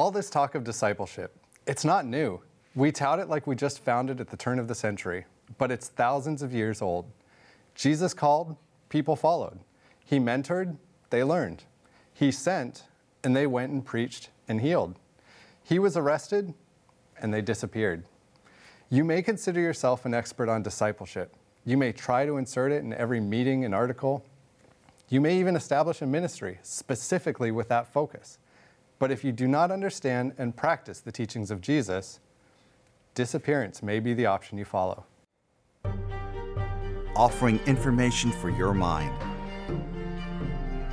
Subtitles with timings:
[0.00, 2.40] All this talk of discipleship, it's not new.
[2.74, 5.26] We tout it like we just found it at the turn of the century,
[5.58, 7.04] but it's thousands of years old.
[7.74, 8.56] Jesus called,
[8.88, 9.58] people followed.
[10.02, 10.78] He mentored,
[11.10, 11.64] they learned.
[12.14, 12.84] He sent,
[13.22, 14.94] and they went and preached and healed.
[15.62, 16.54] He was arrested,
[17.20, 18.04] and they disappeared.
[18.88, 21.34] You may consider yourself an expert on discipleship.
[21.66, 24.24] You may try to insert it in every meeting and article.
[25.10, 28.38] You may even establish a ministry specifically with that focus.
[29.00, 32.20] But if you do not understand and practice the teachings of Jesus,
[33.14, 35.06] disappearance may be the option you follow.
[37.16, 39.14] Offering information for your mind,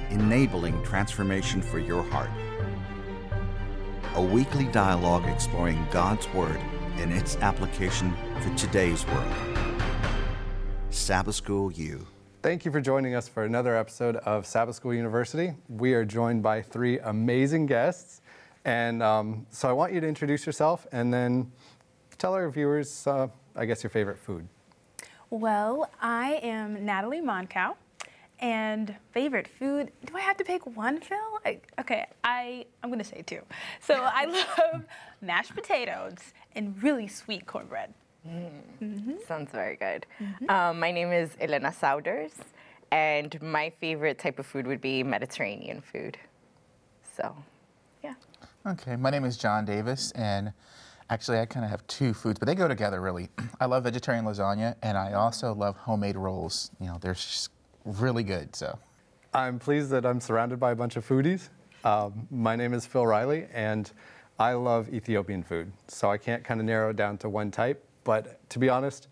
[0.10, 2.32] enabling transformation for your heart.
[4.16, 6.62] A weekly dialogue exploring God's Word
[6.96, 9.34] and its application for today's world.
[10.92, 12.08] Sabbath School U.
[12.48, 15.54] Thank you for joining us for another episode of Sabbath School University.
[15.68, 18.22] We are joined by three amazing guests.
[18.64, 21.52] And um, so I want you to introduce yourself and then
[22.18, 24.48] tell our viewers, uh, I guess, your favorite food.
[25.30, 27.76] Well, I am Natalie Moncow.
[28.40, 29.92] And favorite food?
[30.06, 31.18] Do I have to pick one, Phil?
[31.46, 33.42] I, okay, I I'm gonna say two.
[33.82, 34.24] So I
[34.74, 34.86] love
[35.20, 36.20] mashed potatoes
[36.56, 37.94] and really sweet cornbread.
[38.28, 39.14] Mm-hmm.
[39.28, 40.06] Sounds very good.
[40.20, 40.50] Mm-hmm.
[40.50, 42.34] Um, my name is Elena Souders,
[42.92, 46.18] and my favorite type of food would be Mediterranean food.
[47.16, 47.36] So,
[48.04, 48.16] yeah.
[48.66, 50.52] Okay, my name is John Davis, and
[51.10, 53.30] actually, I kind of have two foods, but they go together really.
[53.60, 56.72] I love vegetarian lasagna, and I also love homemade rolls.
[56.80, 57.50] You know, they're just
[57.86, 58.56] really good.
[58.56, 58.78] So,
[59.34, 61.50] I'm pleased that I'm surrounded by a bunch of foodies.
[61.84, 63.92] Um, my name is Phil Riley, and
[64.40, 65.72] I love Ethiopian food.
[65.88, 67.84] So I can't kind of narrow it down to one type.
[68.08, 69.10] But to be honest,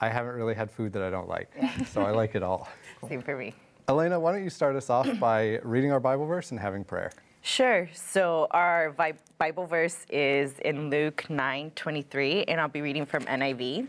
[0.00, 1.50] I haven't really had food that I don't like.
[1.88, 2.68] so I like it all.
[3.08, 3.52] Same for me.
[3.88, 7.10] Elena, why don't you start us off by reading our Bible verse and having prayer?
[7.42, 7.88] Sure.
[7.92, 8.94] So our
[9.38, 13.88] Bible verse is in Luke 9:23, and I'll be reading from NIV.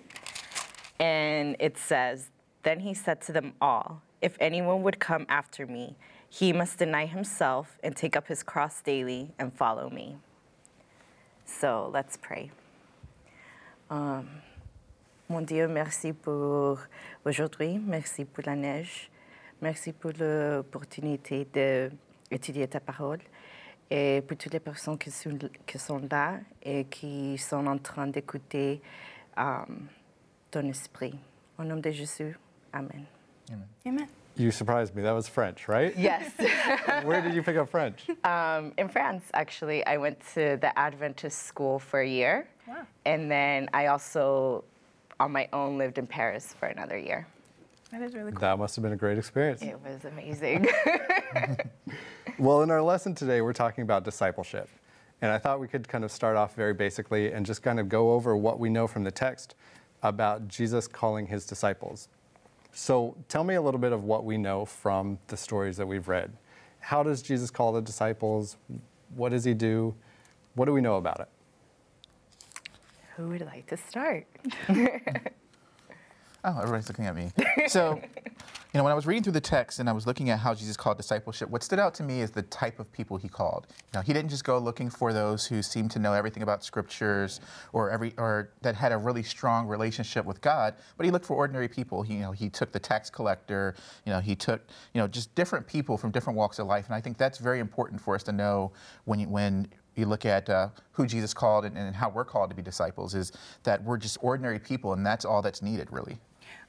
[0.99, 2.31] And it says,
[2.63, 5.95] Then he said to them all, if anyone would come after me,
[6.27, 10.17] he must deny himself and take up his cross daily and follow me.
[11.45, 12.49] So let's pray.
[13.89, 14.25] Um,
[15.29, 16.79] mon Dieu, merci pour
[17.23, 19.09] aujourd'hui, merci pour la neige,
[19.61, 23.19] merci pour l'opportunité d'étudier ta parole
[23.89, 28.07] et pour toutes les personnes qui sont, qui sont là et qui sont en train
[28.07, 28.81] d'écouter
[29.37, 29.87] um,
[30.51, 31.17] ton esprit.
[31.57, 32.37] Au nom de Jésus,
[32.73, 33.05] Amen.
[33.49, 33.67] Amen.
[33.85, 34.07] Amen.
[34.35, 35.01] You surprised me.
[35.01, 35.97] That was French, right?
[35.97, 36.31] Yes.
[37.03, 38.05] Where did you pick up French?
[38.23, 39.85] Um, in France, actually.
[39.87, 42.47] I went to the Adventist school for a year.
[42.67, 42.85] Wow.
[43.05, 44.63] And then I also,
[45.19, 47.27] on my own, lived in Paris for another year.
[47.91, 48.41] That is really cool.
[48.41, 49.61] That must have been a great experience.
[49.61, 50.67] It was amazing.
[52.39, 54.69] well, in our lesson today, we're talking about discipleship.
[55.21, 57.89] And I thought we could kind of start off very basically and just kind of
[57.89, 59.55] go over what we know from the text
[60.03, 62.09] about Jesus calling his disciples.
[62.71, 66.07] So tell me a little bit of what we know from the stories that we've
[66.07, 66.31] read.
[66.79, 68.57] How does Jesus call the disciples?
[69.15, 69.95] What does he do?
[70.53, 71.29] What do we know about it?
[73.17, 74.27] Who would like to start?
[76.43, 77.31] Oh, everybody's looking at me.
[77.67, 80.39] So, you know, when I was reading through the text and I was looking at
[80.39, 83.27] how Jesus called discipleship, what stood out to me is the type of people he
[83.27, 83.67] called.
[83.69, 86.63] You know, he didn't just go looking for those who seemed to know everything about
[86.63, 87.41] scriptures
[87.73, 91.35] or every or that had a really strong relationship with God, but he looked for
[91.35, 92.03] ordinary people.
[92.03, 94.61] He, you know, he took the tax collector, you know, he took,
[94.93, 96.85] you know, just different people from different walks of life.
[96.85, 98.71] And I think that's very important for us to know
[99.03, 99.67] when when
[99.97, 103.15] you look at uh, who Jesus called and, and, how we're called to be disciples
[103.15, 103.31] is
[103.63, 106.17] that we're just ordinary people, and that's all that's needed, really.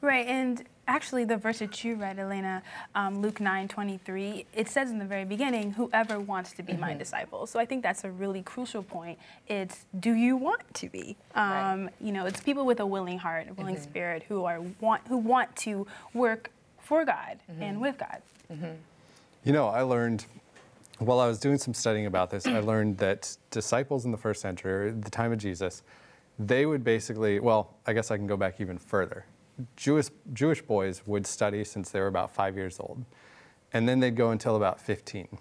[0.01, 2.63] Right, and actually, the verse that you read, Elena,
[2.95, 6.83] um, Luke 9 23, it says in the very beginning, whoever wants to be mm-hmm.
[6.83, 7.49] my disciple.
[7.49, 9.19] So I think that's a really crucial point.
[9.49, 11.17] It's do you want to be?
[11.35, 11.89] Um, right.
[12.01, 13.85] You know, it's people with a willing heart, a willing mm-hmm.
[13.85, 16.51] spirit who are want who want to work
[16.81, 17.63] for God mm-hmm.
[17.63, 18.23] and with God.
[18.53, 18.77] Mm-hmm.
[19.45, 20.27] You know, I learned
[20.99, 24.41] while I was doing some studying about this, I learned that disciples in the first
[24.41, 25.83] century, the time of Jesus,
[26.39, 29.25] they would basically, well, I guess I can go back even further.
[29.77, 33.05] Jewish, Jewish boys would study since they were about five years old,
[33.73, 35.39] and then they'd go until about 15.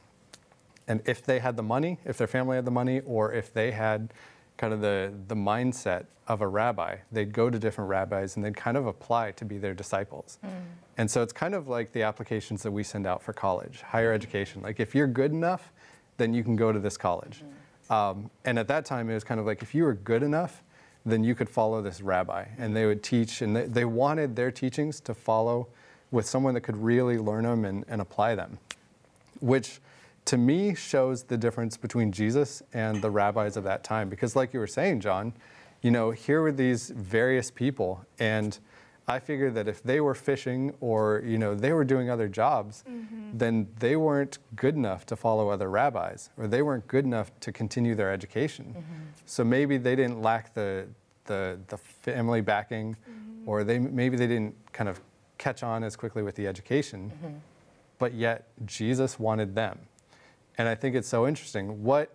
[0.88, 3.71] And if they had the money, if their family had the money, or if they
[3.71, 4.13] had
[4.57, 8.56] kind of the, the mindset of a rabbi, they'd go to different rabbis and they'd
[8.56, 10.39] kind of apply to be their disciples.
[10.45, 10.50] Mm.
[10.98, 14.12] And so it's kind of like the applications that we send out for college, higher
[14.12, 14.62] education.
[14.62, 15.71] Like if you're good enough,
[16.18, 17.44] then you can go to this college.
[17.89, 17.94] Mm.
[17.94, 20.63] Um, and at that time, it was kind of like if you were good enough,
[21.06, 22.45] then you could follow this rabbi.
[22.57, 25.68] And they would teach, and they, they wanted their teachings to follow
[26.12, 28.57] with someone that could really learn them and, and apply them,
[29.39, 29.80] which
[30.27, 34.09] to me shows the difference between Jesus and the rabbis of that time.
[34.09, 35.33] Because, like you were saying, John,
[35.81, 38.59] you know, here were these various people, and
[39.07, 42.83] I figured that if they were fishing or you know they were doing other jobs,
[42.89, 43.38] mm-hmm.
[43.38, 47.51] then they weren't good enough to follow other rabbis, or they weren't good enough to
[47.53, 48.75] continue their education.
[48.77, 49.03] Mm-hmm.
[49.25, 50.88] So maybe they didn't lack the
[51.25, 53.50] the, the family backing, mm-hmm.
[53.50, 55.00] or they maybe they didn't kind of
[55.38, 57.35] catch on as quickly with the education, mm-hmm.
[58.00, 59.80] but yet Jesus wanted them,
[60.57, 61.83] and I think it's so interesting.
[61.83, 62.12] What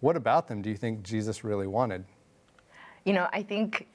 [0.00, 2.04] what about them do you think Jesus really wanted?
[3.04, 3.86] You know, I think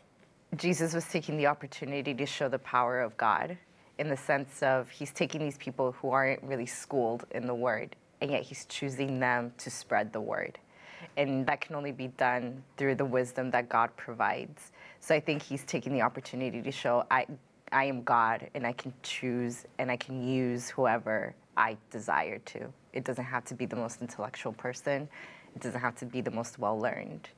[0.56, 3.58] Jesus was taking the opportunity to show the power of God
[4.00, 7.96] in the sense of he's taking these people who aren't really schooled in the word,
[8.22, 10.58] and yet he's choosing them to spread the word.
[11.18, 14.72] And that can only be done through the wisdom that God provides.
[15.02, 17.28] So I think he's taking the opportunity to show I,
[17.72, 22.74] I am God and I can choose and I can use whoever I desire to.
[22.94, 25.08] It doesn't have to be the most intellectual person,
[25.56, 27.30] it doesn't have to be the most well learned.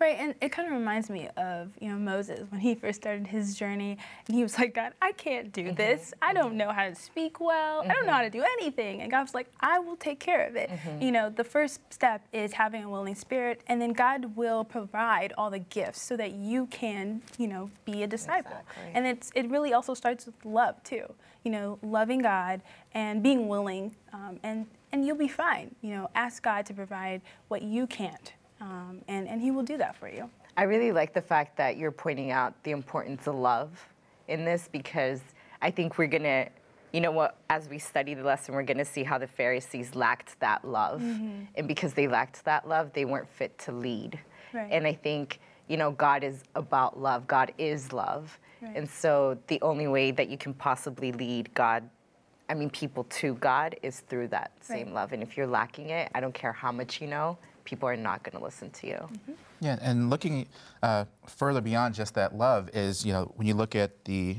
[0.00, 3.26] Right, and it kind of reminds me of you know Moses when he first started
[3.26, 5.74] his journey, and he was like, God, I can't do mm-hmm.
[5.74, 6.14] this.
[6.22, 7.82] I don't know how to speak well.
[7.82, 7.90] Mm-hmm.
[7.90, 8.38] I don't know how to mm-hmm.
[8.38, 9.02] do anything.
[9.02, 10.70] And God was like, I will take care of it.
[10.70, 11.02] Mm-hmm.
[11.02, 15.34] You know, the first step is having a willing spirit, and then God will provide
[15.36, 18.56] all the gifts so that you can you know be a disciple.
[18.70, 18.92] Exactly.
[18.94, 21.12] And it's it really also starts with love too.
[21.44, 22.62] You know, loving God
[22.94, 25.74] and being willing, um, and and you'll be fine.
[25.82, 29.76] You know, ask God to provide what you can't um, and, and He will do
[29.78, 30.28] that for you.
[30.56, 33.70] I really like the fact that you're pointing out the importance of love
[34.28, 35.20] in this because
[35.62, 36.48] I think we're going to,
[36.92, 39.94] you know what, as we study the lesson, we're going to see how the Pharisees
[39.94, 41.00] lacked that love.
[41.00, 41.44] Mm-hmm.
[41.54, 44.18] And because they lacked that love, they weren't fit to lead.
[44.52, 44.68] Right.
[44.70, 48.38] And I think, you know, God is about love, God is love.
[48.60, 48.76] Right.
[48.76, 51.88] And so the only way that you can possibly lead God
[52.50, 54.94] I mean, people to God is through that same right.
[54.94, 55.12] love.
[55.12, 58.22] And if you're lacking it, I don't care how much you know, people are not
[58.22, 58.94] going to listen to you.
[58.94, 59.32] Mm-hmm.
[59.60, 60.46] Yeah, and looking
[60.82, 64.36] uh, further beyond just that love is, you know, when you look at the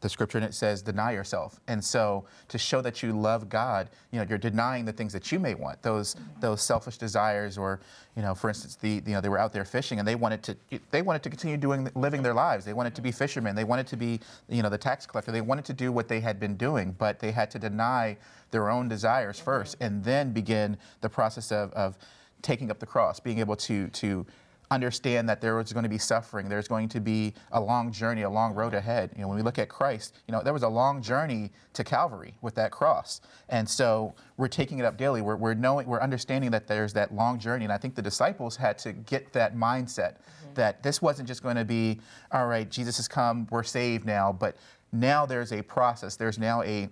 [0.00, 3.88] the scripture and it says deny yourself and so to show that you love god
[4.10, 6.40] you know you're denying the things that you may want those mm-hmm.
[6.40, 7.80] those selfish desires or
[8.16, 10.42] you know for instance the you know they were out there fishing and they wanted
[10.42, 10.56] to
[10.90, 13.86] they wanted to continue doing living their lives they wanted to be fishermen they wanted
[13.86, 14.18] to be
[14.48, 17.18] you know the tax collector they wanted to do what they had been doing but
[17.18, 18.16] they had to deny
[18.50, 21.96] their own desires first and then begin the process of, of
[22.42, 24.26] taking up the cross, being able to to
[24.70, 28.22] understand that there was going to be suffering, there's going to be a long journey,
[28.22, 29.10] a long road ahead.
[29.16, 31.82] You know, when we look at Christ, you know, there was a long journey to
[31.82, 33.20] Calvary with that cross.
[33.48, 35.22] And so we're taking it up daily.
[35.22, 37.64] We're, we're knowing, we're understanding that there's that long journey.
[37.64, 40.54] And I think the disciples had to get that mindset mm-hmm.
[40.54, 41.98] that this wasn't just going to be,
[42.30, 44.56] all right, Jesus has come, we're saved now, but
[44.92, 46.14] now there's a process.
[46.14, 46.88] There's now a,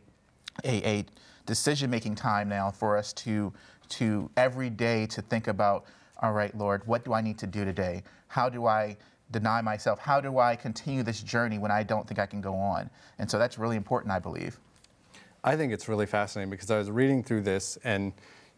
[0.65, 1.05] a, a
[1.47, 3.53] decision making time now for us to
[3.91, 5.85] to every day to think about,
[6.23, 8.03] all right, Lord, what do I need to do today?
[8.29, 8.97] How do I
[9.31, 9.99] deny myself?
[9.99, 12.91] How do I continue this journey when I don't think I can go on?
[13.19, 14.59] And so that's really important, I believe.
[15.45, 18.13] I think it's really fascinating because I was reading through this and,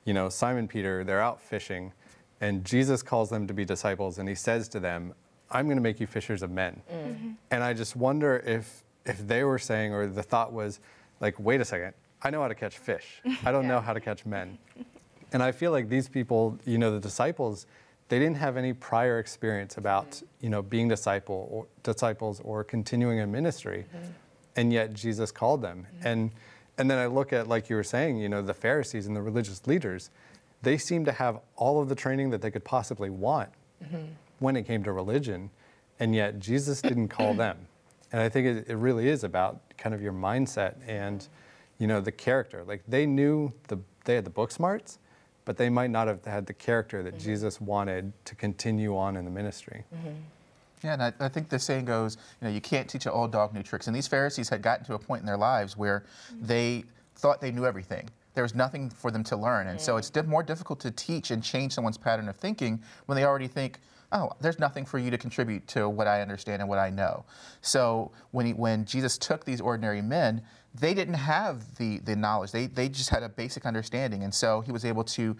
[0.04, 1.92] you know, Simon Peter, they're out fishing
[2.40, 5.14] and Jesus calls them to be disciples and he says to them,
[5.50, 6.80] I'm going to make you fishers of men.
[6.90, 7.30] Mm-hmm.
[7.50, 10.78] And I just wonder if if they were saying or the thought was
[11.20, 13.20] like, wait a second, I know how to catch fish.
[13.44, 13.68] I don't yeah.
[13.68, 14.58] know how to catch men.
[15.32, 17.66] And I feel like these people, you know, the disciples,
[18.08, 20.26] they didn't have any prior experience about, mm-hmm.
[20.40, 23.86] you know, being disciple or disciples or continuing in ministry.
[23.94, 24.10] Mm-hmm.
[24.56, 25.86] And yet Jesus called them.
[25.98, 26.06] Mm-hmm.
[26.06, 26.30] And
[26.78, 29.20] and then I look at like you were saying, you know, the Pharisees and the
[29.20, 30.10] religious leaders,
[30.62, 33.50] they seem to have all of the training that they could possibly want
[33.84, 34.04] mm-hmm.
[34.38, 35.50] when it came to religion,
[35.98, 37.56] and yet Jesus didn't call them.
[38.12, 41.28] And I think it, it really is about kind of your mindset and
[41.78, 42.64] you know the character.
[42.64, 44.98] Like they knew the they had the book smarts,
[45.50, 47.24] but they might not have had the character that mm-hmm.
[47.24, 49.82] Jesus wanted to continue on in the ministry.
[49.92, 50.14] Mm-hmm.
[50.84, 53.32] Yeah, and I, I, think the saying goes, you know, you can't teach an old
[53.32, 53.88] dog new tricks.
[53.88, 56.46] And these Pharisees had gotten to a point in their lives where mm-hmm.
[56.46, 56.84] they
[57.16, 58.08] thought they knew everything.
[58.34, 59.66] There was nothing for them to learn.
[59.66, 63.24] And so it's more difficult to teach and change someone's pattern of thinking when they
[63.24, 63.80] already think,
[64.12, 67.24] oh, there's nothing for you to contribute to what I understand and what I know.
[67.60, 70.42] So when, he, when Jesus took these ordinary men,
[70.74, 72.52] they didn't have the, the knowledge.
[72.52, 74.22] They, they just had a basic understanding.
[74.22, 75.36] And so he was able to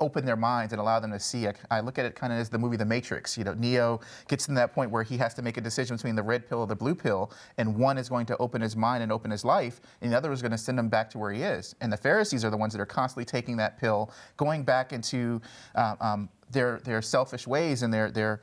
[0.00, 1.46] open their minds and allow them to see.
[1.46, 3.38] I, I look at it kind of as the movie The Matrix.
[3.38, 6.16] You know, Neo gets to that point where he has to make a decision between
[6.16, 9.02] the red pill or the blue pill, and one is going to open his mind
[9.02, 11.32] and open his life, and the other is going to send him back to where
[11.32, 11.76] he is.
[11.80, 15.40] And the Pharisees are the ones that are constantly taking that pill, going back into
[15.76, 18.40] uh, um, their their selfish ways and their their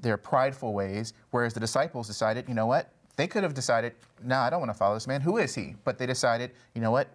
[0.00, 2.93] their prideful ways, whereas the disciples decided, you know what?
[3.16, 5.20] They could have decided, no, I don't want to follow this man.
[5.20, 5.76] Who is he?
[5.84, 7.08] But they decided, you know what?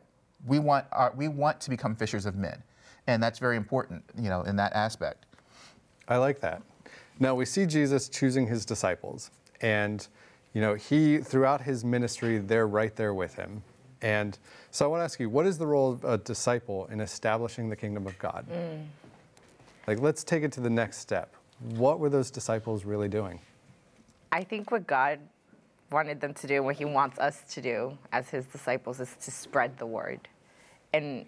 [0.46, 2.64] We want, our, we want to become fishers of men.
[3.10, 5.26] and that's very important, you know, in that aspect.
[6.08, 6.62] I like that.
[7.20, 10.08] Now we see Jesus choosing his disciples, and
[10.54, 13.64] you know he throughout his ministry they're right there with him.
[14.02, 14.38] And
[14.72, 17.68] so I want to ask you, what is the role of a disciple in establishing
[17.70, 18.46] the kingdom of God?
[18.50, 18.86] Mm.
[19.88, 21.36] Like, let's take it to the next step.
[21.60, 23.42] What were those disciples really doing?
[24.32, 25.20] I think what God
[25.92, 29.32] wanted them to do, what He wants us to do as His disciples, is to
[29.32, 30.28] spread the word.
[30.94, 31.26] And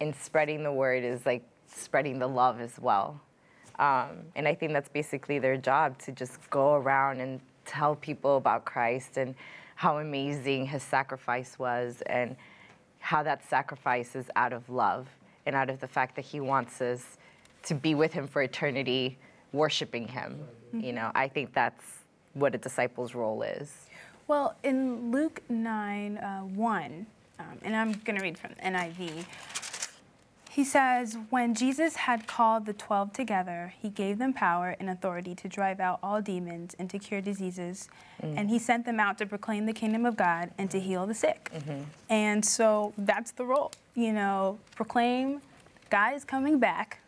[0.00, 3.20] in spreading the word is like spreading the love as well.
[3.78, 8.36] Um, and I think that's basically their job to just go around and tell people
[8.36, 9.34] about Christ and
[9.74, 12.36] how amazing His sacrifice was and
[12.98, 15.06] how that sacrifice is out of love
[15.46, 17.16] and out of the fact that He wants us
[17.64, 19.18] to be with Him for eternity,
[19.52, 20.40] worshiping Him.
[20.72, 21.97] You know, I think that's
[22.38, 23.86] what a disciple's role is.
[24.26, 27.06] Well, in Luke 9 uh, 1,
[27.38, 29.24] um, and I'm going to read from NIV,
[30.50, 35.34] he says, When Jesus had called the twelve together, he gave them power and authority
[35.36, 37.88] to drive out all demons and to cure diseases.
[38.36, 41.14] And he sent them out to proclaim the kingdom of God and to heal the
[41.14, 41.52] sick.
[42.08, 45.42] And so that's the role, you know, proclaim
[45.90, 46.98] God is coming back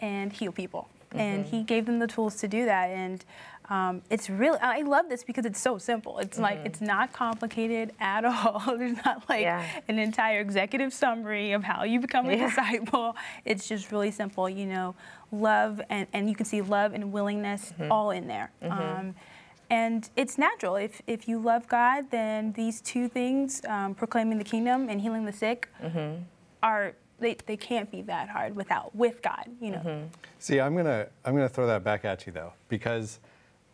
[0.00, 0.88] and heal people.
[1.12, 2.88] And he gave them the tools to do that.
[2.88, 3.24] And
[3.72, 6.18] um, it's really, I love this because it's so simple.
[6.18, 8.60] It's like, it's not complicated at all.
[8.76, 9.64] There's not like Yeah.
[9.88, 12.48] an entire executive summary of how you become a Yeah.
[12.48, 13.16] disciple.
[13.46, 14.94] It's just really simple, you know,
[15.30, 18.50] love, and, and you can see love and willingness all in there.
[18.70, 19.14] Um,
[19.70, 20.76] and it's natural.
[20.76, 25.24] If, if you love God, then these two things, um, proclaiming the kingdom and healing
[25.24, 25.68] the sick,
[26.62, 30.08] are they, they can't be that hard without with God, you know.
[30.40, 33.20] See, I'm gonna I'm gonna throw that back at you though, because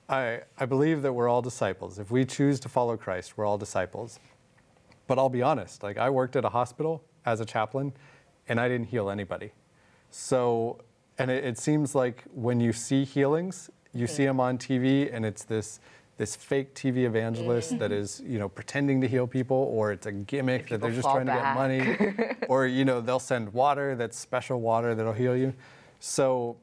[0.09, 1.99] I I believe that we're all disciples.
[1.99, 4.19] If we choose to follow Christ, we're all disciples.
[5.07, 7.93] But I'll be honest, like I worked at a hospital as a chaplain,
[8.49, 9.53] and I didn't heal anybody.
[10.11, 10.79] So,
[11.19, 15.25] and it, it seems like when you see healings, you see them on TV, and
[15.25, 15.81] it's this
[16.19, 20.13] this fake TV evangelist that is, you know, pretending to heal people, or it's a
[20.13, 24.19] gimmick that they're just trying to get money, or you know, they'll send water that's
[24.19, 25.55] special water that'll heal you.
[26.01, 26.57] So,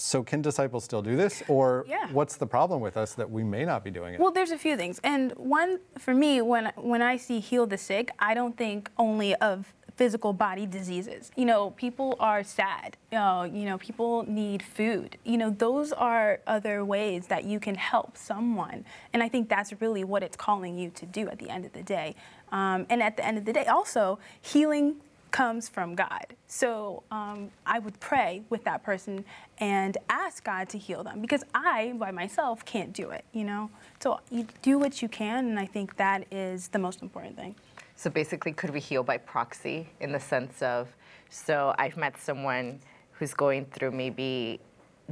[0.00, 2.08] so can disciples still do this, or Yeah.
[2.12, 4.20] what's the problem with us that we may not be doing it?
[4.20, 7.78] Well, there's a few things, and one for me, when when I see heal the
[7.78, 11.30] sick, I don't think only of physical body diseases.
[11.36, 12.96] You know, people are sad.
[13.12, 15.18] Uh, you know, people need food.
[15.24, 19.78] You know, those are other ways that you can help someone, and I think that's
[19.82, 22.14] really what it's calling you to do at the end of the day.
[22.50, 24.96] Um, and at the end of the day, also healing
[25.30, 26.26] comes from God.
[26.46, 29.24] So um, I would pray with that person
[29.58, 33.70] and ask God to heal them because I, by myself, can't do it, you know?
[34.00, 37.54] So you do what you can, and I think that is the most important thing.
[37.96, 40.88] So basically, could we heal by proxy in the sense of,
[41.28, 42.80] so I've met someone
[43.12, 44.60] who's going through maybe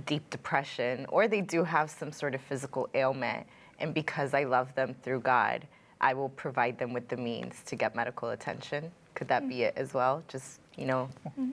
[0.06, 3.46] deep depression, or they do have some sort of physical ailment,
[3.78, 5.66] and because I love them through God,
[6.00, 8.90] I will provide them with the means to get medical attention.
[9.18, 10.22] Could that be it as well?
[10.28, 11.50] Just, you know, mm-hmm.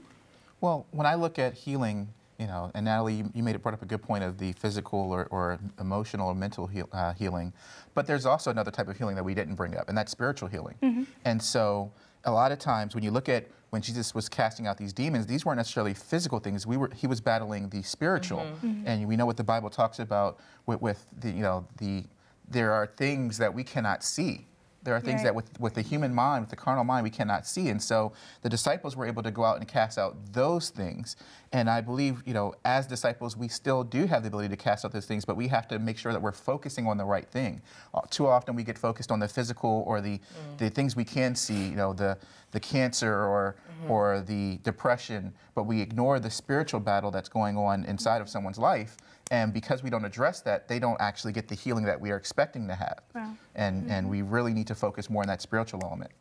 [0.62, 2.08] Well, when I look at healing,
[2.38, 4.52] you know, and Natalie, you, you made it brought up a good point of the
[4.54, 7.54] physical or, or emotional or mental heal, uh, healing,
[7.96, 10.48] but there's also another type of healing that we didn't bring up, and that's spiritual
[10.48, 10.76] healing.
[10.84, 11.04] Mm-hmm.
[11.26, 11.92] And so,
[12.24, 15.26] a lot of times when you look at when Jesus was casting out these demons,
[15.26, 16.68] these weren't necessarily physical things.
[16.68, 18.84] We were he was battling the spiritual, mm-hmm.
[18.86, 22.04] and we know what the Bible talks about with, with the you know the
[22.48, 24.46] there are things that we cannot see.
[24.86, 25.26] There are things Right.
[25.26, 27.70] that with, with the human mind, with the carnal mind, we cannot see.
[27.70, 28.14] And so
[28.44, 31.18] the disciples were able to go out and cast out those things.
[31.56, 34.84] And I believe, you know, as disciples, we still do have the ability to cast
[34.84, 37.26] out those things, but we have to make sure that we're focusing on the right
[37.26, 37.62] thing.
[37.94, 40.58] Uh, too often we get focused on the physical or the, mm.
[40.58, 42.18] the things we can see, you know, the,
[42.52, 43.90] the cancer or, mm-hmm.
[43.90, 48.58] or the depression, but we ignore the spiritual battle that's going on inside of someone's
[48.58, 48.98] life.
[49.32, 52.18] And because we don't address that, they don't actually get the healing that we are
[52.18, 53.00] expecting to have.
[53.14, 53.32] Wow.
[53.56, 54.10] And, and mm-hmm.
[54.10, 56.12] we really need to focus more on that spiritual element.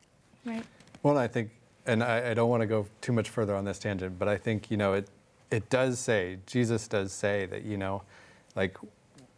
[0.45, 0.63] Right.
[1.03, 1.51] Well, I think,
[1.87, 4.37] and I, I don't want to go too much further on this tangent, but I
[4.37, 5.09] think you know it.
[5.55, 8.03] It does say Jesus does say that you know,
[8.57, 8.77] like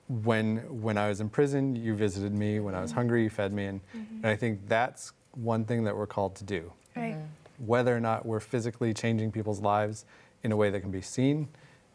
[0.08, 2.60] when when I was in prison, you visited me.
[2.60, 2.98] When I was mm-hmm.
[2.98, 4.16] hungry, you fed me, and, mm-hmm.
[4.16, 6.72] and I think that's one thing that we're called to do.
[6.96, 7.14] Right.
[7.14, 7.66] Mm-hmm.
[7.66, 10.06] Whether or not we're physically changing people's lives
[10.42, 11.48] in a way that can be seen,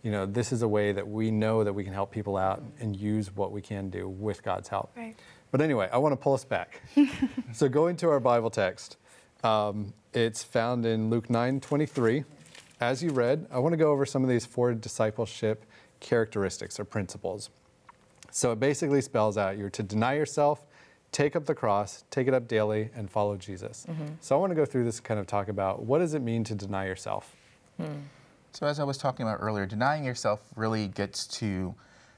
[0.03, 2.61] you know, this is a way that we know that we can help people out
[2.79, 4.91] and use what we can do with God's help.
[4.95, 5.15] Right.
[5.51, 6.81] But anyway, I want to pull us back.
[7.53, 8.97] so going to our Bible text,
[9.43, 12.25] um, it's found in Luke 9:23.
[12.81, 15.65] As you read, I want to go over some of these four discipleship
[15.99, 17.51] characteristics or principles.
[18.31, 20.65] So it basically spells out you're to deny yourself,
[21.11, 23.85] take up the cross, take it up daily, and follow Jesus.
[24.19, 26.23] So I want to go through this and kind of talk about what does it
[26.23, 27.35] mean to deny yourself?
[28.53, 31.73] So, as I was talking about earlier, denying yourself really gets to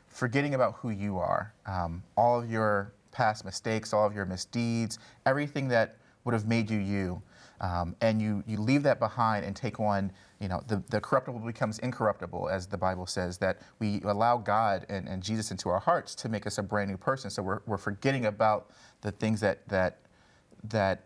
[0.07, 4.97] forgetting about who you are, um, all of your past mistakes, all of your misdeeds,
[5.25, 7.21] everything that would have made you you.
[7.61, 10.11] Um, and you, you leave that behind and take on,
[10.43, 14.85] you know, the, the corruptible becomes incorruptible, as the Bible says, that we allow God
[14.89, 17.29] and, and Jesus into our hearts to make us a brand new person.
[17.29, 18.69] So we're, we're forgetting about
[18.99, 19.99] the things that, that,
[20.65, 21.05] that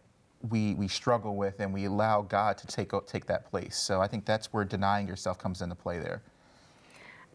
[0.49, 3.77] we, we struggle with and we allow God to take, take that place.
[3.77, 6.23] So I think that's where denying yourself comes into play there.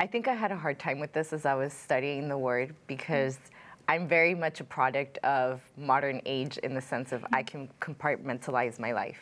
[0.01, 2.75] I think I had a hard time with this as I was studying the word
[2.89, 3.39] because
[3.87, 8.81] I'm very much a product of modern age in the sense of I can compartmentalize
[8.81, 9.21] my life.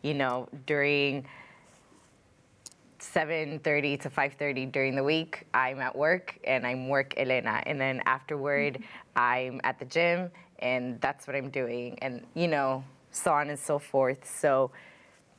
[0.00, 1.26] You know, during
[3.14, 8.02] 7:30 to 5:30 during the week, I'm at work and I'm work Elena, and then
[8.06, 9.18] afterward, mm-hmm.
[9.18, 10.30] I'm at the gym
[10.60, 14.28] and that's what I'm doing, and you know, so on and so forth.
[14.28, 14.70] So,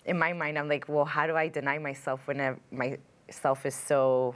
[0.06, 3.76] in my mind, I'm like, well, how do I deny myself when I- myself is
[3.76, 4.36] so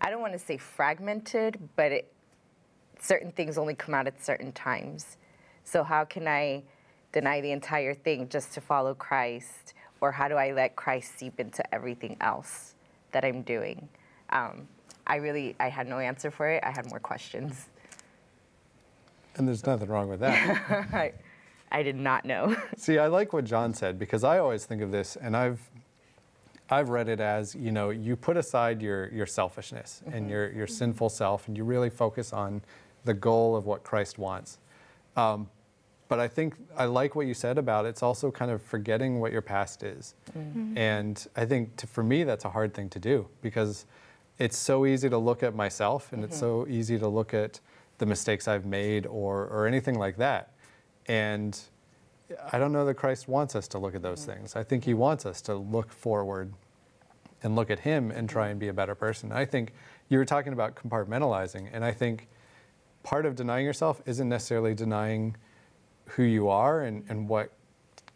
[0.00, 2.12] I don't want to say fragmented, but it,
[3.00, 5.16] certain things only come out at certain times.
[5.64, 6.62] So how can I
[7.12, 11.40] deny the entire thing just to follow Christ, or how do I let Christ seep
[11.40, 12.74] into everything else
[13.12, 13.88] that I'm doing?
[14.30, 14.68] Um,
[15.06, 16.62] I really, I had no answer for it.
[16.64, 17.68] I had more questions.
[19.36, 20.88] And there's nothing wrong with that.
[20.92, 21.12] I,
[21.70, 22.56] I did not know.
[22.76, 25.60] See, I like what John said because I always think of this, and I've
[26.68, 30.66] I've read it as you know you put aside your your selfishness and your your
[30.66, 32.62] sinful self, and you really focus on
[33.04, 34.58] the goal of what Christ wants.
[35.16, 35.48] Um,
[36.08, 39.32] but I think I like what you said about it's also kind of forgetting what
[39.32, 40.76] your past is, mm-hmm.
[40.78, 43.86] and I think to, for me that's a hard thing to do because
[44.38, 46.72] it's so easy to look at myself and it's so mm-hmm.
[46.72, 47.60] easy to look at
[47.98, 50.52] the mistakes I've made or or anything like that,
[51.06, 51.58] and
[52.52, 54.32] I don't know that Christ wants us to look at those mm-hmm.
[54.32, 54.56] things.
[54.56, 56.52] I think He wants us to look forward
[57.42, 59.32] and look at Him and try and be a better person.
[59.32, 59.72] I think
[60.08, 62.28] you were talking about compartmentalizing, and I think
[63.02, 65.36] part of denying yourself isn't necessarily denying
[66.06, 67.52] who you are and, and what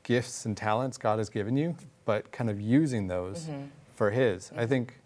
[0.03, 3.67] gifts and talents God has given you, but kind of using those mm-hmm.
[3.95, 4.51] for His.
[4.57, 5.01] I think,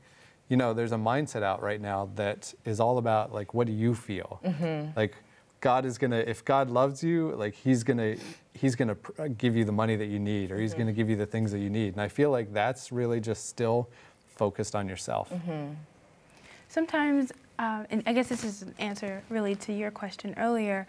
[0.48, 3.72] you know, there's a mindset out right now that is all about like, what do
[3.72, 4.40] you feel?
[4.44, 4.96] Mm-hmm.
[4.96, 5.14] Like,
[5.60, 8.16] God is gonna, if God loves you, like He's gonna,
[8.52, 10.80] He's gonna pr- give you the money that you need, or He's mm-hmm.
[10.80, 11.94] gonna give you the things that you need.
[11.94, 13.88] And I feel like that's really just still
[14.36, 15.32] focused on yourself.
[16.68, 20.86] Sometimes, um, and I guess this is an answer really to your question earlier.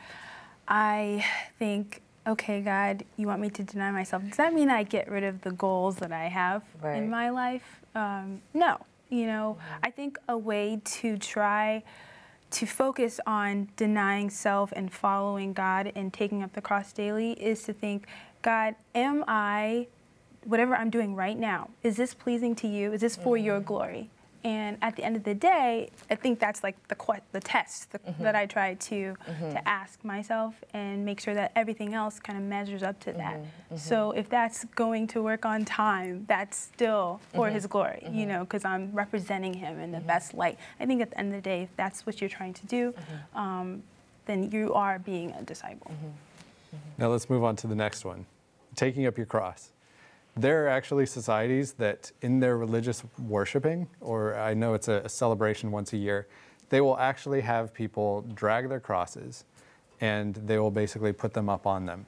[0.68, 1.26] I
[1.60, 4.24] think, okay, God, you want me to deny myself.
[4.24, 6.98] Does that mean I get rid of the goals that I have Right.
[6.98, 7.82] in my life?
[7.94, 8.80] Um, no.
[9.10, 11.84] You know, I think a way to try
[12.52, 17.64] to focus on denying self and following God and taking up the cross daily is
[17.64, 18.08] to think,
[18.42, 19.88] God, am I
[20.46, 22.94] whatever I'm doing right now, is this pleasing to you?
[22.94, 24.10] Is this for your glory?
[24.46, 27.92] And at the end of the day, I think that's like the que- the test
[27.92, 28.22] the, mm-hmm.
[28.22, 29.52] that I try to mm-hmm.
[29.54, 33.38] to ask myself and make sure that everything else kind of measures up to that.
[33.40, 33.78] Mm-hmm.
[33.78, 38.42] So if that's going to work on time, that's still for His glory, you know,
[38.42, 40.60] because I'm representing Him in the best light.
[40.80, 42.94] I think at the end of the day, if that's what you're trying to do,
[43.34, 43.82] um,
[44.28, 45.92] then you are being a disciple.
[47.00, 48.28] Now let's move on to the next one.
[48.76, 49.72] Taking up your cross.
[50.38, 55.10] There are actually societies that, in their religious worshiping, or I know it's a, a
[55.10, 56.28] celebration once a year,
[56.70, 59.46] they will actually have people drag their crosses
[60.02, 62.06] and they will basically put them up on them.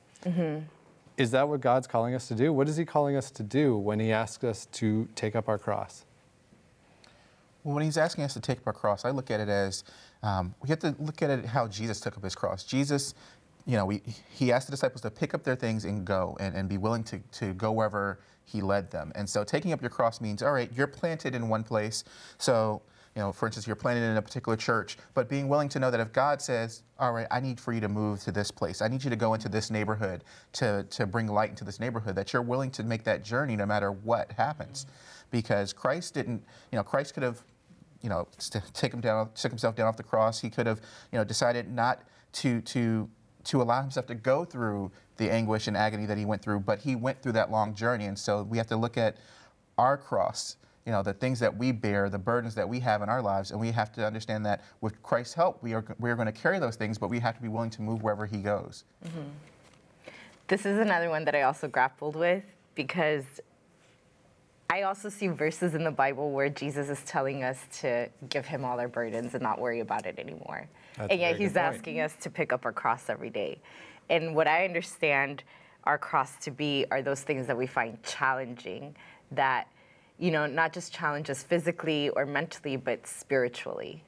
[1.15, 2.51] Is that what God's calling us to do?
[2.51, 5.57] What is He calling us to do when He asks us to take up our
[5.57, 6.03] cross?
[7.67, 9.83] Well, when he's asking us to take up our cross, I look at it as
[10.23, 12.63] um, we have to look at it how Jesus took up his cross.
[12.63, 13.13] Jesus,
[13.67, 14.01] you know, we,
[14.31, 17.03] he asked the disciples to pick up their things and go and, and be willing
[17.03, 19.11] to, to go wherever he led them.
[19.13, 22.05] And so taking up your cross means, all right, you're planted in one place.
[22.37, 22.81] So,
[23.13, 25.91] you know, for instance, you're planted in a particular church, but being willing to know
[25.91, 28.81] that if God says, all right, I need for you to move to this place,
[28.81, 32.15] I need you to go into this neighborhood to, to bring light into this neighborhood,
[32.15, 34.85] that you're willing to make that journey no matter what happens.
[35.29, 37.43] Because Christ didn't, you know, Christ could have
[38.01, 38.27] you know,
[38.73, 40.39] take him down, took himself down off the cross.
[40.39, 40.79] He could have,
[41.11, 42.03] you know, decided not
[42.33, 43.09] to to
[43.47, 46.79] to allow himself to go through the anguish and agony that he went through, but
[46.79, 48.05] he went through that long journey.
[48.05, 49.17] And so we have to look at
[49.77, 53.09] our cross, you know, the things that we bear, the burdens that we have in
[53.09, 56.15] our lives, and we have to understand that with Christ's help, we are we are
[56.15, 58.37] going to carry those things, but we have to be willing to move wherever he
[58.37, 58.83] goes.
[59.05, 59.29] Mm-hmm.
[60.47, 62.43] This is another one that I also grappled with
[62.75, 63.23] because
[64.69, 68.65] I also see verses in the Bible where Jesus is telling us to give him
[68.65, 70.67] all our burdens and not worry about it anymore.
[70.97, 73.59] That's and yet he's asking us to pick up our cross every day.
[74.09, 75.43] And what I understand
[75.85, 78.95] our cross to be are those things that we find challenging
[79.31, 79.67] that
[80.19, 84.03] you know, not just challenge us physically or mentally, but spiritually.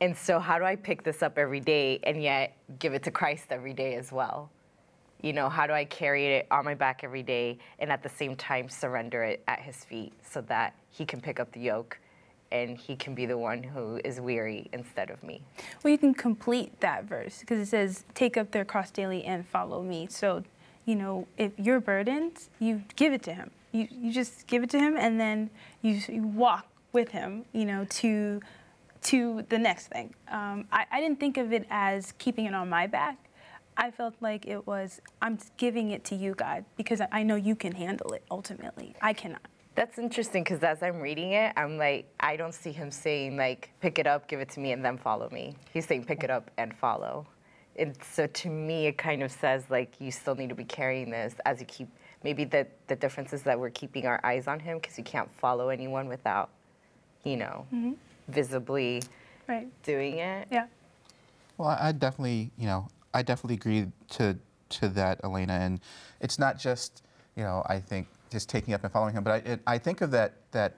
[0.00, 3.10] And so, how do I pick this up every day and yet give it to
[3.10, 4.50] Christ every day as well?
[5.20, 8.08] You know, how do I carry it on my back every day and at the
[8.08, 11.98] same time surrender it at His feet so that He can pick up the yoke
[12.52, 15.42] and He can be the one who is weary instead of me?
[15.82, 19.46] Well, you can complete that verse because it says, Take up their cross daily and
[19.46, 20.06] follow me.
[20.08, 20.44] So,
[20.84, 23.50] you know, if you're burdened, you give it to Him.
[23.72, 25.50] You, you just give it to Him and then
[25.82, 28.40] you, you walk with Him, you know, to
[29.00, 30.12] to the next thing.
[30.28, 33.16] Um, I, I didn't think of it as keeping it on my back.
[33.78, 37.54] I felt like it was, I'm giving it to you, God, because I know you
[37.56, 38.94] can handle it ultimately.
[39.00, 39.40] I cannot.
[39.74, 43.70] That's interesting because as I'm reading it, I'm like, I don't see him saying, like,
[43.80, 45.54] pick it up, give it to me, and then follow me.
[45.72, 47.26] He's saying, pick it up and follow.
[47.76, 51.10] And so to me, it kind of says, like, you still need to be carrying
[51.10, 51.88] this as you keep,
[52.24, 55.32] maybe the, the difference is that we're keeping our eyes on him because you can't
[55.34, 56.50] follow anyone without,
[57.22, 57.92] you know, mm-hmm
[58.28, 59.02] visibly
[59.48, 59.66] right.
[59.82, 60.48] doing it.
[60.50, 60.66] Yeah.
[61.56, 64.38] Well, I definitely, you know, I definitely agree to
[64.70, 65.54] to that, Elena.
[65.54, 65.80] And
[66.20, 67.02] it's not just,
[67.36, 70.00] you know, I think just taking up and following him, but I, it, I think
[70.00, 70.76] of that that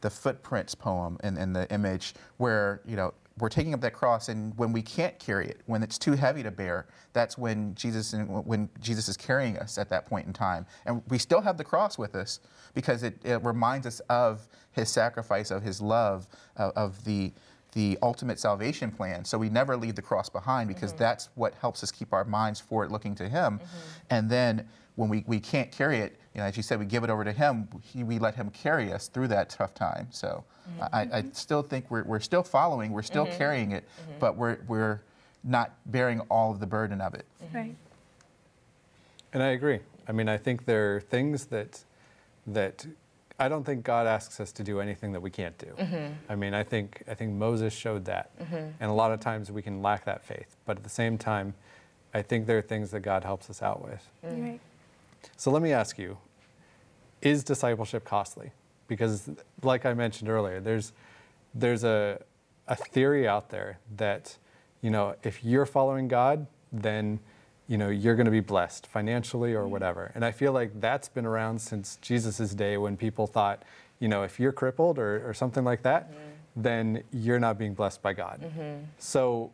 [0.00, 4.28] the footprints poem and, and the image where you know we're taking up that cross,
[4.28, 8.12] and when we can't carry it, when it's too heavy to bear, that's when Jesus
[8.12, 11.64] when Jesus is carrying us at that point in time, and we still have the
[11.64, 12.40] cross with us
[12.74, 17.32] because it, it reminds us of His sacrifice, of His love, of, of the
[17.72, 19.24] the ultimate salvation plan.
[19.24, 21.02] So we never leave the cross behind because mm-hmm.
[21.02, 23.66] that's what helps us keep our minds forward looking to Him, mm-hmm.
[24.10, 27.02] and then when we, we can't carry it, you know, as you said, we give
[27.02, 27.66] it over to Him.
[27.82, 30.08] He, we let Him carry us through that tough time.
[30.10, 30.94] So mm-hmm.
[30.94, 33.38] I, I, still think we're, we're still following, we're still mm-hmm.
[33.38, 34.18] carrying it, mm-hmm.
[34.18, 35.00] but we're, we're
[35.44, 37.24] not bearing all of the burden of it.
[37.42, 37.56] Mm-hmm.
[37.56, 37.76] Right.
[39.32, 39.80] And I agree.
[40.06, 41.84] I mean, I think there are things that
[42.46, 42.86] that
[43.42, 45.66] I don't think God asks us to do anything that we can't do.
[45.66, 46.12] Mm-hmm.
[46.28, 48.68] I mean, I think I think Moses showed that, mm-hmm.
[48.80, 50.56] and a lot of times we can lack that faith.
[50.64, 51.54] But at the same time,
[52.14, 54.08] I think there are things that God helps us out with.
[54.22, 54.60] Right.
[55.36, 56.18] So let me ask you
[57.22, 58.50] is discipleship costly?
[58.88, 59.30] Because,
[59.62, 60.92] like I mentioned earlier, there's,
[61.54, 62.20] there's a,
[62.68, 64.36] a theory out there that,
[64.82, 67.20] you know, if you're following God, then
[67.72, 71.08] you know you're going to be blessed financially or whatever and i feel like that's
[71.08, 73.62] been around since jesus' day when people thought
[73.98, 76.20] you know if you're crippled or, or something like that mm-hmm.
[76.54, 78.84] then you're not being blessed by god mm-hmm.
[78.98, 79.50] so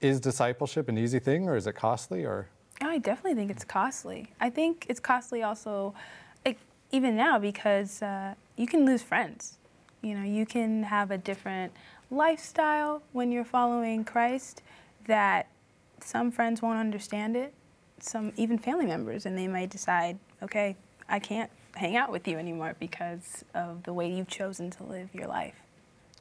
[0.00, 2.48] is discipleship an easy thing or is it costly or
[2.80, 4.28] I definitely think it's costly.
[4.40, 5.94] I think it's costly also,
[6.46, 6.58] like,
[6.92, 9.58] even now because uh, you can lose friends.
[10.00, 11.72] You know, you can have a different
[12.10, 14.62] lifestyle when you're following Christ
[15.06, 15.48] that
[16.00, 17.52] some friends won't understand it,
[18.00, 20.76] some even family members, and they might decide, okay,
[21.08, 25.08] I can't hang out with you anymore because of the way you've chosen to live
[25.14, 25.54] your life.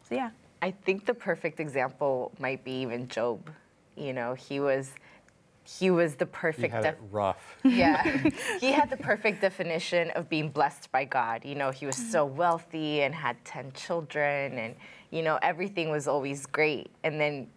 [0.07, 0.31] So, yeah.
[0.61, 3.49] I think the perfect example might be even Job.
[3.95, 4.91] You know, he was
[5.67, 6.67] he was the perfect.
[6.67, 7.57] He had def- it rough.
[7.63, 8.29] Yeah,
[8.61, 11.43] he had the perfect definition of being blessed by God.
[11.43, 12.37] You know, he was so mm-hmm.
[12.37, 14.75] wealthy and had ten children, and
[15.11, 16.89] you know everything was always great.
[17.03, 17.47] And then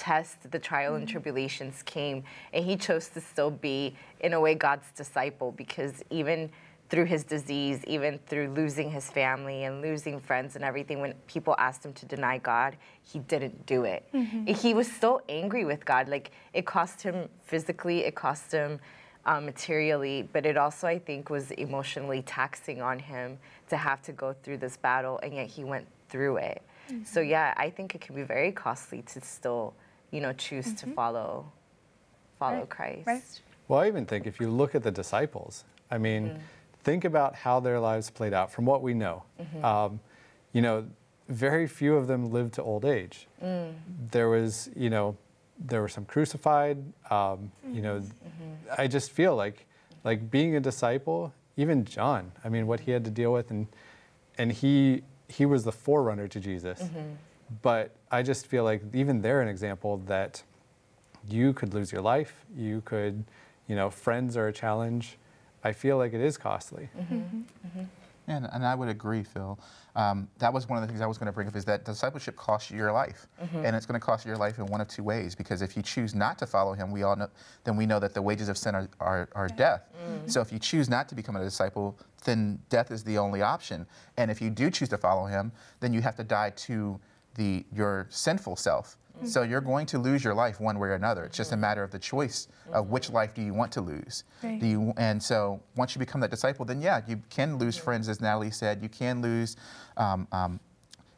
[0.00, 4.54] test, the trial and tribulations came, and he chose to still be, in a way,
[4.54, 6.50] God's disciple because even
[6.88, 11.54] through his disease, even through losing his family and losing friends and everything, when people
[11.58, 14.04] asked him to deny God, he didn't do it.
[14.12, 14.46] Mm-hmm.
[14.46, 16.08] He was so angry with God.
[16.08, 18.80] Like, it cost him physically, it cost him
[19.26, 24.12] um, materially, but it also, I think, was emotionally taxing on him to have to
[24.12, 26.62] go through this battle, and yet he went through it.
[26.88, 27.04] Mm-hmm.
[27.04, 29.74] So, yeah, I think it can be very costly to still,
[30.10, 30.90] you know, choose mm-hmm.
[30.90, 31.52] to follow,
[32.38, 32.68] follow right.
[32.68, 33.06] Christ.
[33.06, 33.40] Right.
[33.68, 36.40] Well, I even think if you look at the disciples, I mean, mm
[36.82, 39.22] think about how their lives played out from what we know.
[39.40, 39.64] Mm-hmm.
[39.64, 40.00] Um,
[40.52, 40.86] you know,
[41.28, 43.26] very few of them lived to old age.
[43.42, 43.74] Mm.
[44.10, 45.16] There was, you know,
[45.58, 46.78] there were some crucified.
[47.10, 47.74] Um, mm-hmm.
[47.74, 48.52] You know, mm-hmm.
[48.76, 49.66] I just feel like,
[50.04, 51.32] like being a disciple.
[51.56, 53.66] Even John, I mean, what he had to deal with, and
[54.38, 56.80] and he he was the forerunner to Jesus.
[56.80, 57.12] Mm-hmm.
[57.62, 60.42] But I just feel like even they're an example that
[61.28, 62.44] you could lose your life.
[62.56, 63.24] You could,
[63.66, 65.18] you know, friends are a challenge.
[65.62, 66.88] I feel like it is costly.
[66.98, 67.16] Mm-hmm.
[67.16, 67.82] Mm-hmm.
[68.28, 69.58] And, and I would agree, Phil.
[69.96, 71.84] Um, that was one of the things I was going to bring up is that
[71.84, 73.64] discipleship costs you your life, mm-hmm.
[73.64, 75.34] and it's going to cost you your life in one of two ways.
[75.34, 77.28] Because if you choose not to follow Him, we all know,
[77.64, 79.88] then we know that the wages of sin are, are, are death.
[79.92, 80.28] Mm-hmm.
[80.28, 83.84] So if you choose not to become a disciple, then death is the only option.
[84.16, 87.00] And if you do choose to follow Him, then you have to die to
[87.34, 88.96] the your sinful self.
[89.22, 91.24] So you're going to lose your life one way or another.
[91.24, 94.24] It's just a matter of the choice of which life do you want to lose.
[94.42, 94.58] Right.
[94.58, 98.08] Do you, and so once you become that disciple, then yeah, you can lose friends,
[98.08, 98.82] as Natalie said.
[98.82, 99.56] You can lose
[99.98, 100.58] um, um,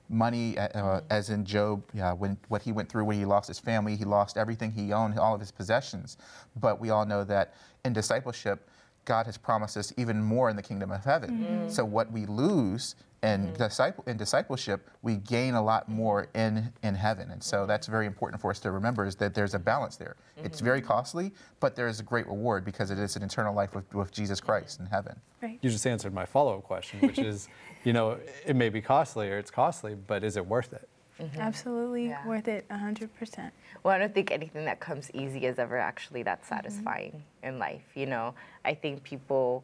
[0.09, 3.47] money, uh, uh, as in Job, yeah, when what he went through when he lost
[3.47, 6.17] his family, he lost everything he owned, all of his possessions.
[6.57, 8.69] But we all know that in discipleship,
[9.05, 11.69] God has promised us even more in the kingdom of heaven.
[11.69, 13.57] So what we lose in, mm.
[13.57, 17.31] disciple, in discipleship, we gain a lot more in, in heaven.
[17.31, 17.67] And so mm.
[17.67, 20.17] that's very important for us to remember is that there's a balance there.
[20.37, 20.89] It's very mm-hmm.
[20.89, 24.11] costly, but there is a great reward because it is an eternal life with, with
[24.11, 25.21] Jesus Christ in heaven.
[25.41, 25.59] Right.
[25.63, 27.49] You just answered my follow-up question, which is,
[27.85, 30.89] you know, it may be costly or it's costly, but is it worth it?
[31.21, 31.41] Mm-hmm.
[31.41, 32.27] Absolutely Yeah.
[32.27, 33.51] worth it 100%.
[33.83, 36.55] Well, I don't think anything that comes easy is ever actually that mm-hmm.
[36.55, 37.85] satisfying in life.
[37.95, 39.63] You know, I think people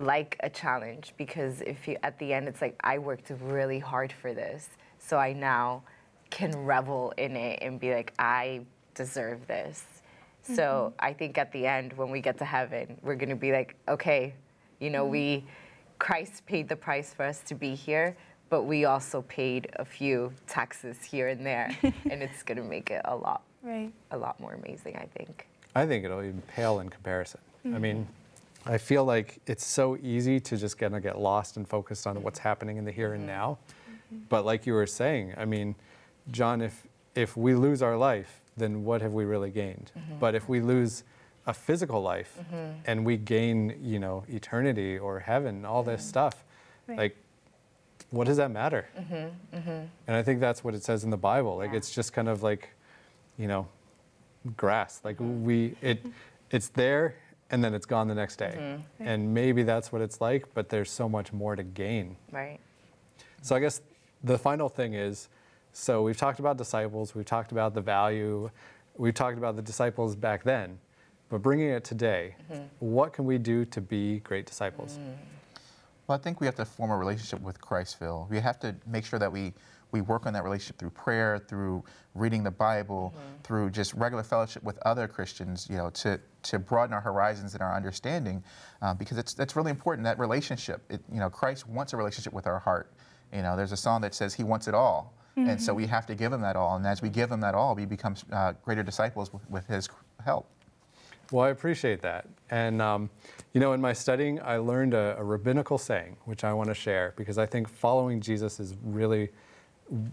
[0.00, 4.12] like a challenge because if you at the end it's like I worked really hard
[4.12, 5.82] for this, so I now
[6.30, 8.62] can revel in it and be like I
[8.94, 9.84] deserve this.
[10.42, 11.04] So mm-hmm.
[11.04, 14.34] I think at the end when we get to heaven, we're gonna be like, okay,
[14.78, 15.46] you know, we mm-hmm.
[15.98, 18.16] Christ paid the price for us to be here,
[18.50, 23.02] but we also paid a few taxes here and there, and it's gonna make it
[23.04, 23.92] a lot, Right.
[24.12, 24.96] a lot more amazing.
[24.96, 25.48] I think.
[25.74, 27.40] I think it'll even pale in comparison.
[27.64, 28.12] I mean, mm-hmm.
[28.68, 32.22] I feel like it's so easy to just kind of get lost and focused on
[32.22, 33.28] what's happening in the here and mm-hmm.
[33.28, 33.58] now.
[34.12, 34.24] Mm-hmm.
[34.28, 35.74] But like you were saying, I mean,
[36.30, 39.90] John, if if we lose our life, then what have we really gained?
[39.98, 40.18] Mm-hmm.
[40.18, 41.02] But if we lose
[41.46, 42.38] a physical life
[42.84, 46.44] and we gain, you know, eternity or heaven, all this stuff,
[46.86, 46.98] Right.
[46.98, 47.16] like
[48.10, 48.86] what does that matter?
[50.06, 51.56] And I think that's what it says in the Bible.
[51.56, 51.78] Like Yeah.
[51.78, 52.70] it's just kind of like,
[53.38, 53.66] you know,
[54.56, 55.00] grass.
[55.04, 56.04] Like we, it,
[56.50, 57.14] it's there
[57.50, 58.54] and then it's gone the next day.
[58.56, 59.08] Mm-hmm.
[59.08, 62.16] And maybe that's what it's like, but there's so much more to gain.
[62.30, 62.58] Right.
[63.42, 63.80] So I guess
[64.22, 65.28] the final thing is,
[65.72, 68.50] so we've talked about disciples, we've talked about the value,
[68.96, 70.78] we've talked about the disciples back then,
[71.28, 72.64] but bringing it today, mm-hmm.
[72.80, 74.98] what can we do to be great disciples?
[74.98, 75.14] Mm.
[76.06, 78.26] Well, I think we have to form a relationship with Christ, Phil.
[78.30, 79.52] We have to make sure that we,
[79.92, 81.84] we work on that relationship through prayer, through
[82.14, 83.42] reading the Bible, mm-hmm.
[83.42, 87.62] through just regular fellowship with other Christians, you know, to, to broaden our horizons and
[87.62, 88.42] our understanding,
[88.82, 90.82] uh, because it's, that's really important, that relationship.
[90.90, 92.92] It, you know, Christ wants a relationship with our heart.
[93.32, 95.12] You know, there's a song that says he wants it all.
[95.46, 96.74] And so we have to give him that all.
[96.74, 99.88] And as we give him that all, we become uh, greater disciples with, with his
[100.24, 100.48] help.
[101.30, 102.26] Well, I appreciate that.
[102.50, 103.08] And, um,
[103.52, 106.74] you know, in my studying, I learned a, a rabbinical saying, which I want to
[106.74, 109.28] share because I think following Jesus is really